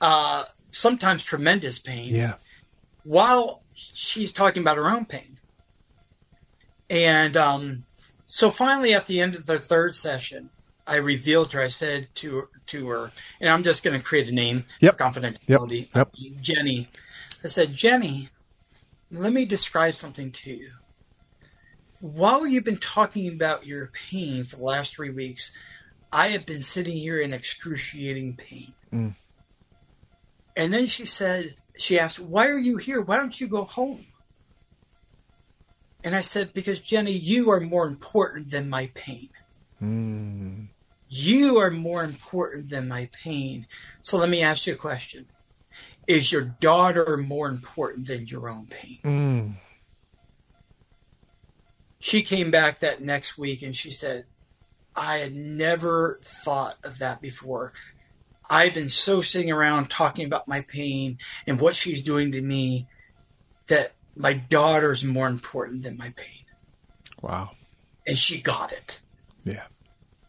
[0.00, 2.34] uh, sometimes tremendous pain, Yeah.
[3.04, 5.38] while she's talking about her own pain.
[6.90, 7.84] And um,
[8.26, 10.50] so finally, at the end of the third session,
[10.86, 11.60] I revealed her.
[11.60, 14.96] I said to to her, and I'm just going to create a name Yep.
[14.98, 15.88] for confidentiality.
[15.94, 16.14] Yep.
[16.40, 16.88] Jenny.
[17.44, 18.28] I said, Jenny,
[19.10, 20.70] let me describe something to you.
[22.00, 25.56] While you've been talking about your pain for the last three weeks,
[26.12, 28.72] I have been sitting here in excruciating pain.
[28.92, 29.14] Mm.
[30.56, 33.00] And then she said, she asked, Why are you here?
[33.00, 34.04] Why don't you go home?
[36.04, 39.30] And I said, Because Jenny, you are more important than my pain.
[39.82, 40.68] Mm.
[41.08, 43.66] You are more important than my pain.
[44.02, 45.26] So let me ask you a question
[46.06, 48.98] Is your daughter more important than your own pain?
[49.04, 49.54] Mm.
[52.00, 54.24] She came back that next week and she said,
[54.94, 57.72] I had never thought of that before.
[58.50, 62.86] I've been so sitting around talking about my pain and what she's doing to me
[63.68, 66.44] that my daughter's more important than my pain.
[67.20, 67.50] Wow.
[68.06, 69.00] And she got it.
[69.44, 69.64] Yeah.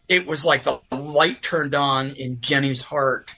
[0.07, 3.35] It was like the light turned on in Jenny's heart.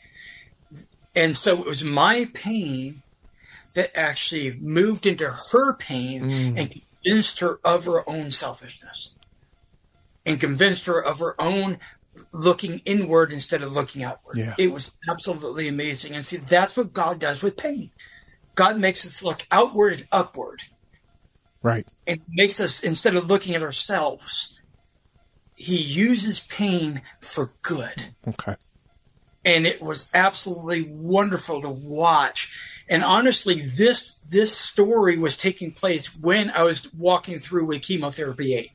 [1.15, 3.03] And so it was my pain
[3.73, 6.59] that actually moved into her pain Mm.
[6.59, 9.15] and convinced her of her own selfishness
[10.25, 11.79] and convinced her of her own
[12.31, 14.37] looking inward instead of looking outward.
[14.37, 14.55] Yeah.
[14.57, 16.13] It was absolutely amazing.
[16.13, 17.91] And see, that's what God does with pain.
[18.55, 20.63] God makes us look outward and upward
[21.63, 21.87] Right.
[22.07, 24.59] and makes us, instead of looking at ourselves,
[25.55, 28.13] he uses pain for good.
[28.27, 28.55] Okay.
[29.43, 32.55] and it was absolutely wonderful to watch.
[32.89, 38.53] And honestly, this this story was taking place when I was walking through with chemotherapy
[38.55, 38.71] eight.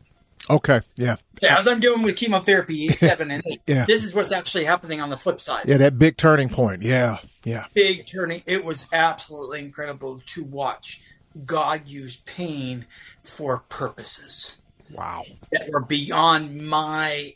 [0.49, 1.17] Okay, yeah.
[1.43, 1.59] Yeah.
[1.59, 3.85] As I'm doing with chemotherapy seven and eight, yeah.
[3.85, 5.65] this is what's actually happening on the flip side.
[5.67, 6.83] Yeah, that big turning point.
[6.83, 7.65] Yeah, yeah.
[7.75, 8.43] Big turning.
[8.47, 11.03] It was absolutely incredible to watch
[11.45, 12.87] God use pain
[13.23, 14.57] for purposes.
[14.91, 15.25] Wow.
[15.53, 17.33] That were beyond my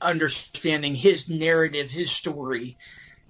[0.00, 2.76] understanding his narrative, his story,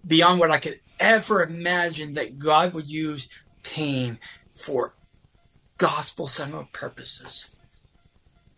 [0.07, 3.29] beyond what I could ever imagine that God would use
[3.63, 4.19] pain
[4.53, 4.95] for
[5.79, 7.52] gospel centered purposes.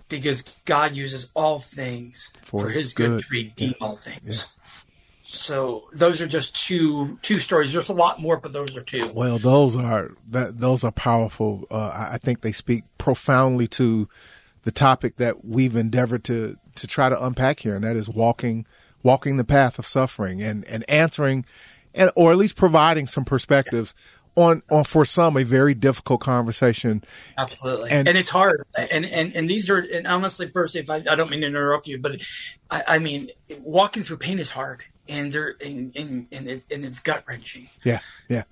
[0.08, 3.08] Because God uses all things for, for his good.
[3.08, 3.86] good, to redeem yeah.
[3.86, 4.46] all things.
[4.56, 4.62] Yeah.
[5.24, 7.72] So those are just two two stories.
[7.72, 9.10] There's a lot more, but those are two.
[9.12, 11.66] Well, those are that those are powerful.
[11.70, 14.08] Uh, I think they speak profoundly to
[14.62, 18.66] the topic that we've endeavored to to try to unpack here, and that is walking
[19.02, 21.44] walking the path of suffering and and answering,
[21.94, 23.94] and or at least providing some perspectives.
[24.37, 27.05] On, on for some a very difficult conversation.
[27.38, 28.64] Absolutely, and, and it's hard.
[28.90, 31.87] And, and and these are and honestly, Percy, if I, I don't mean to interrupt
[31.87, 32.20] you, but
[32.68, 33.29] I, I mean,
[33.61, 37.68] walking through pain is hard and they're and and and, it, and it's gut wrenching.
[37.85, 38.44] Yeah, yeah.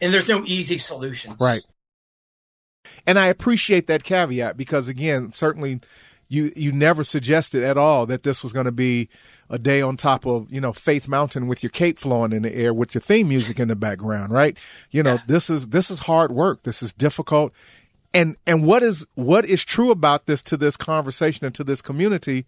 [0.00, 1.36] And there's no easy solutions.
[1.40, 1.62] Right.
[3.06, 5.80] And I appreciate that caveat because again, certainly
[6.28, 9.08] you you never suggested at all that this was going to be
[9.54, 12.52] a day on top of you know Faith Mountain with your cape flowing in the
[12.52, 14.58] air with your theme music in the background, right?
[14.90, 15.22] You know, yeah.
[15.28, 16.64] this is this is hard work.
[16.64, 17.52] This is difficult.
[18.12, 21.80] And and what is what is true about this to this conversation and to this
[21.80, 22.46] community?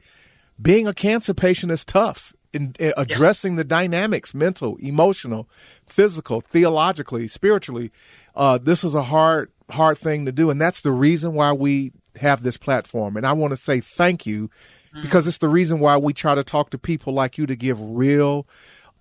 [0.60, 3.58] Being a cancer patient is tough in, in addressing yes.
[3.58, 5.48] the dynamics, mental, emotional,
[5.86, 7.92] physical, theologically, spiritually.
[8.34, 10.48] Uh, this is a hard, hard thing to do.
[10.48, 13.16] And that's the reason why we have this platform.
[13.16, 14.50] And I want to say thank you
[15.00, 17.80] because it's the reason why we try to talk to people like you to give
[17.80, 18.46] real,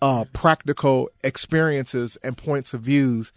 [0.01, 3.31] uh, practical experiences and points of views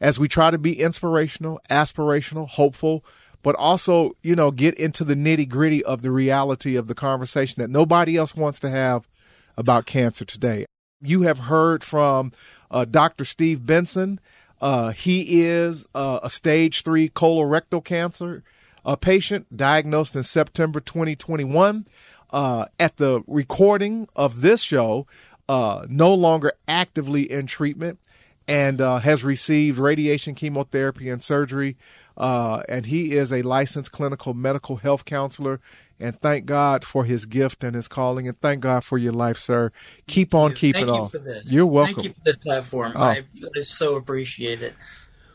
[0.00, 3.04] as we try to be inspirational, aspirational, hopeful,
[3.42, 7.60] but also, you know, get into the nitty gritty of the reality of the conversation
[7.60, 9.08] that nobody else wants to have
[9.56, 10.66] about cancer today.
[11.00, 12.32] You have heard from
[12.70, 13.24] uh, Dr.
[13.24, 14.20] Steve Benson.
[14.60, 18.42] Uh, he is uh, a stage three colorectal cancer
[18.84, 21.86] uh, patient diagnosed in September 2021.
[22.32, 25.04] Uh, at the recording of this show,
[25.48, 27.98] uh, no longer actively in treatment
[28.46, 31.76] and has received radiation, chemotherapy, and surgery.
[32.16, 35.60] and he is a licensed clinical medical health counselor
[36.00, 39.38] and thank God for his gift and his calling, and thank God for your life,
[39.38, 39.70] sir.
[40.06, 41.04] Keep on keeping thank on.
[41.04, 41.52] You for this.
[41.52, 41.94] You're welcome.
[41.96, 42.92] Thank you for this platform.
[42.96, 43.02] Oh.
[43.02, 43.22] I,
[43.54, 44.74] I so appreciate it.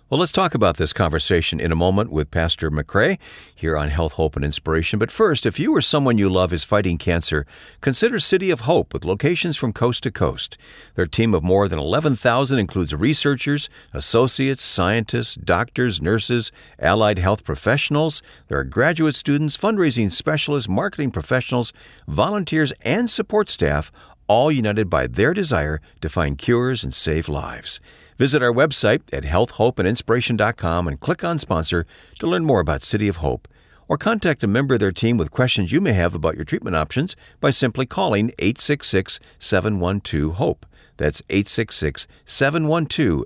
[0.08, 3.18] Well, let's talk about this conversation in a moment with Pastor McCray
[3.56, 5.00] here on Health, Hope, and Inspiration.
[5.00, 7.44] But first, if you or someone you love is fighting cancer,
[7.82, 10.60] consider City of Hope with locations from coast to coast.
[10.94, 18.22] Their team of more than 11,000 includes researchers, associates, scientists, doctors, nurses, allied health professionals.
[18.48, 21.74] There are graduate students, fundraising specialists, marketing professionals,
[22.08, 23.92] volunteers, and support staff,
[24.28, 27.80] all united by their desire to find cures and save lives.
[28.18, 31.86] Visit our website at healthhopeandinspiration.com and click on sponsor
[32.20, 33.48] to learn more about City of Hope.
[33.90, 36.78] Or contact a member of their team with questions you may have about your treatment
[36.78, 40.66] options by simply calling 866 712 HOPE.
[40.98, 43.26] That's 866 712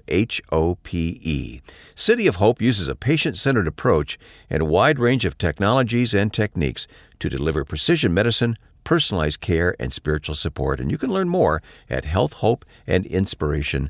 [0.51, 1.61] HOPE.
[1.95, 4.17] City of Hope uses a patient centered approach
[4.49, 6.87] and a wide range of technologies and techniques
[7.19, 10.79] to deliver precision medicine, personalized care, and spiritual support.
[10.79, 13.89] And you can learn more at healthhopeandinspiration.com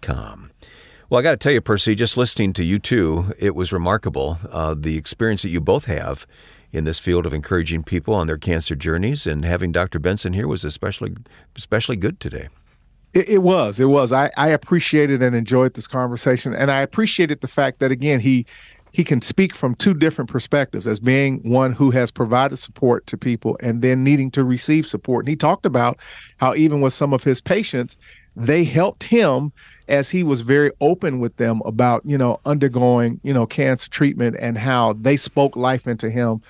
[0.00, 0.50] com.
[1.10, 4.38] Well, I got to tell you, Percy, just listening to you two, it was remarkable
[4.50, 6.26] uh, the experience that you both have
[6.72, 9.98] in this field of encouraging people on their cancer journeys, and having Dr.
[9.98, 11.14] Benson here was especially
[11.54, 12.48] especially good today.
[13.12, 13.78] It, it was.
[13.78, 14.12] It was.
[14.12, 18.44] I, I appreciated and enjoyed this conversation, and I appreciated the fact that again he
[18.94, 23.18] he can speak from two different perspectives as being one who has provided support to
[23.18, 25.24] people and then needing to receive support.
[25.24, 25.98] And he talked about
[26.36, 27.98] how even with some of his patients,
[28.36, 29.52] they helped him
[29.88, 34.36] as he was very open with them about you know undergoing you know cancer treatment
[34.40, 36.40] and how they spoke life into him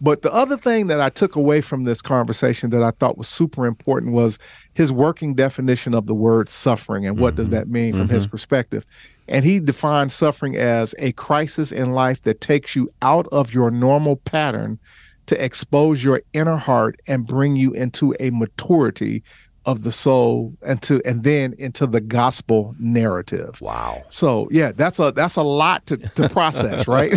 [0.00, 3.28] but the other thing that I took away from this conversation that I thought was
[3.28, 4.38] super important was
[4.74, 7.36] his working definition of the word suffering and what mm-hmm.
[7.36, 8.14] does that mean from mm-hmm.
[8.14, 8.86] his perspective.
[9.26, 13.70] And he defined suffering as a crisis in life that takes you out of your
[13.70, 14.78] normal pattern
[15.26, 19.22] to expose your inner heart and bring you into a maturity
[19.66, 23.60] of the soul and to and then into the gospel narrative.
[23.60, 24.04] Wow.
[24.08, 27.12] So yeah, that's a that's a lot to, to process, right?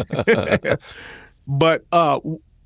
[1.47, 2.19] but uh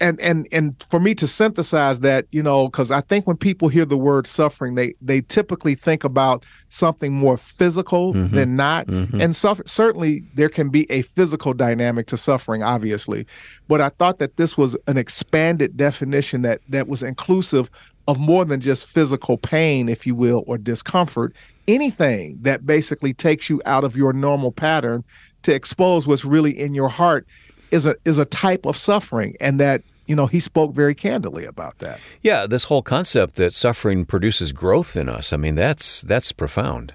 [0.04, 3.70] and and and for me to synthesize that you know because i think when people
[3.70, 8.36] hear the word suffering they they typically think about something more physical mm-hmm.
[8.36, 9.22] than not mm-hmm.
[9.22, 13.26] and suffer, certainly there can be a physical dynamic to suffering obviously
[13.68, 17.70] but i thought that this was an expanded definition that that was inclusive
[18.08, 21.36] of more than just physical pain if you will or discomfort
[21.68, 25.04] anything that basically takes you out of your normal pattern
[25.42, 27.26] to expose what's really in your heart
[27.72, 31.46] is a is a type of suffering and that you know, he spoke very candidly
[31.46, 32.00] about that.
[32.22, 35.32] Yeah, this whole concept that suffering produces growth in us.
[35.32, 36.94] I mean, that's that's profound.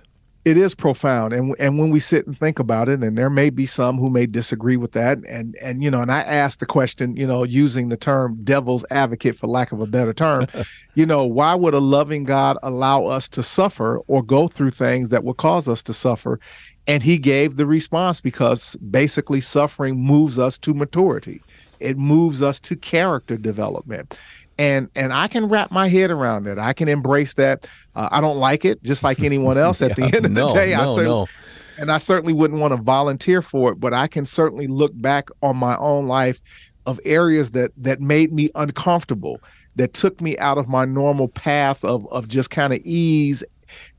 [0.49, 3.51] It is profound, and and when we sit and think about it, and there may
[3.51, 6.65] be some who may disagree with that, and and you know, and I asked the
[6.65, 10.47] question, you know, using the term "devil's advocate" for lack of a better term,
[10.95, 15.11] you know, why would a loving God allow us to suffer or go through things
[15.11, 16.41] that would cause us to suffer?
[16.87, 21.43] And he gave the response because basically suffering moves us to maturity.
[21.79, 24.19] It moves us to character development
[24.59, 26.59] and and I can wrap my head around that.
[26.59, 27.69] I can embrace that.
[27.95, 29.81] Uh, I don't like it, just like anyone else.
[29.81, 31.27] At yeah, the end of no, the day, no, I certainly, no.
[31.79, 33.81] and I certainly wouldn't want to volunteer for it.
[33.81, 36.43] But I can certainly look back on my own life
[36.87, 39.41] of areas that that made me uncomfortable,
[39.77, 43.45] that took me out of my normal path of of just kind of ease.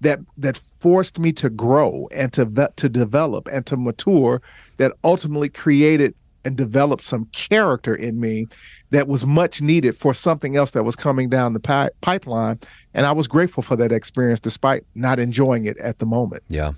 [0.01, 4.41] That that forced me to grow and to to develop and to mature.
[4.77, 8.47] That ultimately created and developed some character in me
[8.91, 12.59] that was much needed for something else that was coming down the pi- pipeline.
[12.93, 16.43] And I was grateful for that experience despite not enjoying it at the moment.
[16.49, 16.73] Yeah.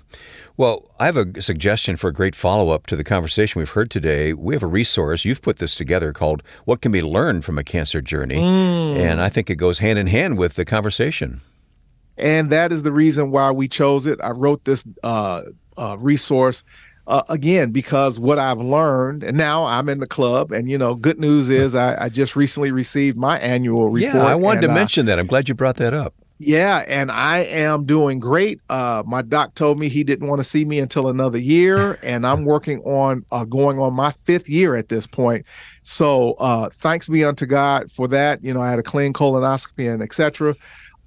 [0.56, 3.90] Well, I have a suggestion for a great follow up to the conversation we've heard
[3.90, 4.32] today.
[4.32, 7.64] We have a resource, you've put this together called What Can Be Learned from a
[7.64, 8.36] Cancer Journey.
[8.36, 8.98] Mm.
[8.98, 11.40] And I think it goes hand in hand with the conversation.
[12.18, 14.20] And that is the reason why we chose it.
[14.22, 15.42] I wrote this uh,
[15.76, 16.64] uh, resource
[17.06, 20.94] uh, again because what I've learned, and now I'm in the club, and you know,
[20.94, 24.14] good news is I, I just recently received my annual report.
[24.14, 25.18] Yeah, I wanted to uh, mention that.
[25.18, 26.14] I'm glad you brought that up.
[26.44, 28.60] Yeah, and I am doing great.
[28.68, 32.26] Uh, my doc told me he didn't want to see me until another year, and
[32.26, 35.46] I'm working on uh, going on my fifth year at this point.
[35.82, 38.42] So uh, thanks be unto God for that.
[38.42, 40.56] You know, I had a clean colonoscopy and etc.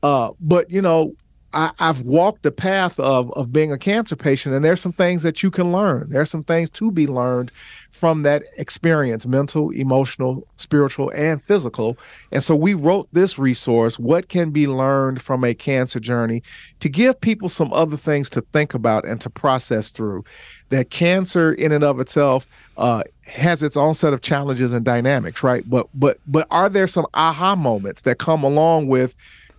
[0.02, 1.14] Uh, but you know,
[1.56, 5.24] I, have walked the path of of being a cancer patient, and there's some things
[5.24, 6.10] that you can learn.
[6.10, 7.52] There's some things to be learned
[7.96, 11.98] from that experience, mental, emotional, spiritual, and physical.
[12.30, 16.44] And so we wrote this resource, What Can Be Learned from a Cancer Journey,
[16.82, 20.26] to give people some other things to think about and to process through.
[20.70, 25.42] That cancer in and of itself uh, has its own set of challenges and dynamics,
[25.42, 25.64] right?
[25.70, 29.16] But but but are there some aha moments that come along with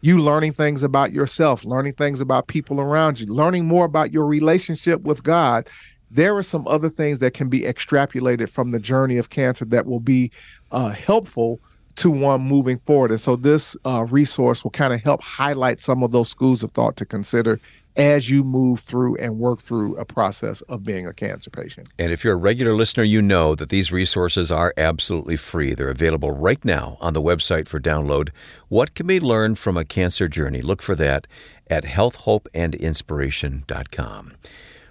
[0.07, 4.25] you learning things about yourself, learning things about people around you, learning more about your
[4.25, 5.69] relationship with God.
[6.13, 9.85] There are some other things that can be extrapolated from the journey of cancer that
[9.85, 10.31] will be
[10.71, 11.61] uh, helpful
[11.97, 13.11] to one moving forward.
[13.11, 16.73] And so this uh, resource will kind of help highlight some of those schools of
[16.73, 17.59] thought to consider
[17.97, 21.89] as you move through and work through a process of being a cancer patient.
[21.99, 25.73] And if you're a regular listener, you know that these resources are absolutely free.
[25.73, 28.29] They're available right now on the website for download.
[28.69, 30.61] What can be learned from a cancer journey?
[30.61, 31.27] Look for that
[31.69, 34.33] at healthhopeandinspiration.com.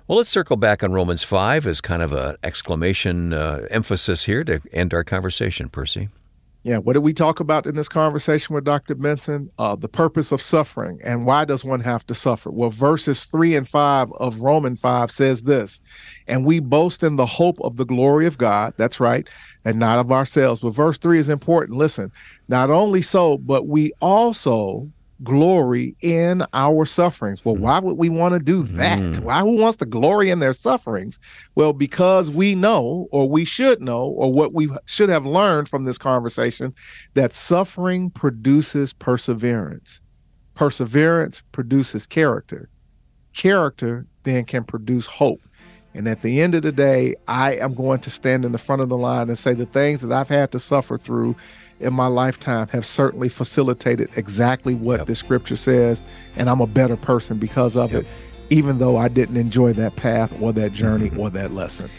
[0.08, 4.44] Well, let's circle back on Romans 5 as kind of an exclamation uh, emphasis here
[4.44, 6.10] to end our conversation, Percy.
[6.66, 8.96] Yeah, what did we talk about in this conversation with Dr.
[8.96, 9.52] Benson?
[9.60, 12.50] Uh, the purpose of suffering and why does one have to suffer?
[12.50, 15.80] Well, verses three and five of Roman 5 says this,
[16.28, 18.74] and we boast in the hope of the glory of God.
[18.78, 19.30] That's right,
[19.64, 20.62] and not of ourselves.
[20.62, 21.78] But verse three is important.
[21.78, 22.12] Listen,
[22.48, 24.92] not only so, but we also
[25.24, 27.44] glory in our sufferings.
[27.46, 29.00] Well, why would we want to do that?
[29.00, 29.20] Mm.
[29.20, 31.20] Why who wants to glory in their sufferings?
[31.56, 35.86] Well, because we know or we should know or what we should have learned from
[35.86, 36.74] this conversation
[37.14, 40.02] that suffering produces perseverance.
[40.54, 42.70] Perseverance produces character.
[43.34, 45.42] Character then can produce hope.
[45.96, 48.82] And at the end of the day, I am going to stand in the front
[48.82, 51.38] of the line and say the things that I've had to suffer through
[51.80, 55.08] in my lifetime have certainly facilitated exactly what yep.
[55.08, 56.04] the scripture says.
[56.36, 58.04] And I'm a better person because of yep.
[58.04, 58.08] it,
[58.50, 61.90] even though I didn't enjoy that path or that journey or that lesson.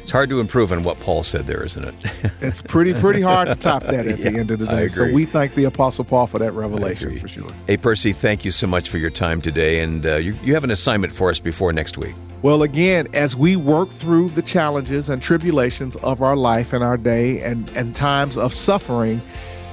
[0.00, 1.94] It's hard to improve on what Paul said there, isn't it?
[2.40, 4.88] it's pretty, pretty hard to top that at yeah, the end of the day.
[4.88, 7.50] So we thank the Apostle Paul for that revelation for sure.
[7.66, 9.80] Hey, Percy, thank you so much for your time today.
[9.80, 12.14] And uh, you, you have an assignment for us before next week.
[12.42, 16.96] Well, again, as we work through the challenges and tribulations of our life and our
[16.96, 19.22] day and, and times of suffering,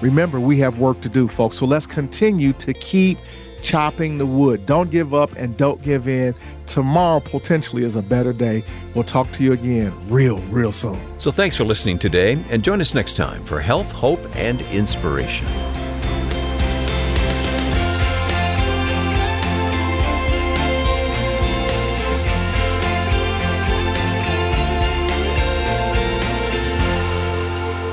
[0.01, 1.57] Remember, we have work to do, folks.
[1.57, 3.19] So let's continue to keep
[3.61, 4.65] chopping the wood.
[4.65, 6.33] Don't give up and don't give in.
[6.65, 8.63] Tomorrow potentially is a better day.
[8.93, 10.99] We'll talk to you again real, real soon.
[11.19, 15.47] So thanks for listening today and join us next time for health, hope, and inspiration.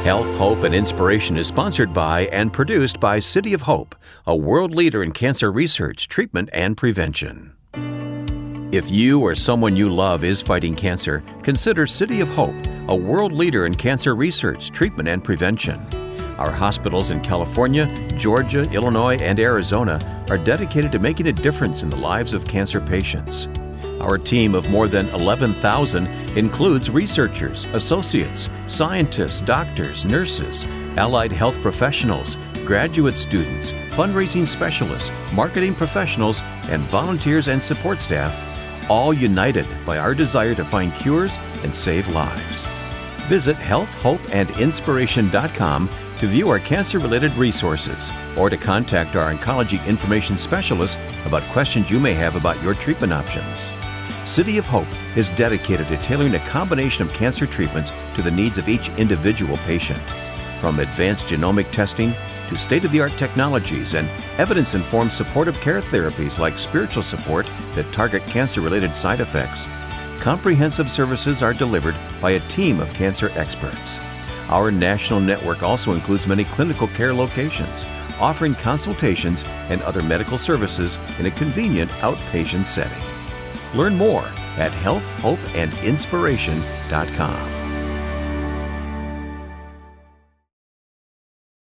[0.06, 4.72] Health, Hope, and Inspiration is sponsored by and produced by City of Hope, a world
[4.72, 7.56] leader in cancer research, treatment, and prevention.
[8.70, 12.54] If you or someone you love is fighting cancer, consider City of Hope,
[12.86, 15.80] a world leader in cancer research, treatment, and prevention.
[16.38, 19.98] Our hospitals in California, Georgia, Illinois, and Arizona
[20.30, 23.48] are dedicated to making a difference in the lives of cancer patients.
[24.00, 30.66] Our team of more than 11,000 includes researchers, associates, scientists, doctors, nurses,
[30.96, 38.34] allied health professionals, graduate students, fundraising specialists, marketing professionals, and volunteers and support staff,
[38.90, 42.66] all united by our desire to find cures and save lives.
[43.28, 50.96] Visit healthhopeandinspiration.com to view our cancer related resources or to contact our oncology information specialist
[51.26, 53.70] about questions you may have about your treatment options.
[54.26, 58.58] City of Hope is dedicated to tailoring a combination of cancer treatments to the needs
[58.58, 60.00] of each individual patient.
[60.60, 62.12] From advanced genomic testing
[62.48, 67.48] to state of the art technologies and evidence informed supportive care therapies like spiritual support
[67.76, 69.68] that target cancer related side effects,
[70.20, 74.00] comprehensive services are delivered by a team of cancer experts.
[74.48, 77.86] Our national network also includes many clinical care locations,
[78.18, 83.15] offering consultations and other medical services in a convenient outpatient setting.
[83.74, 87.55] Learn more at healthhopeandinspiration.com.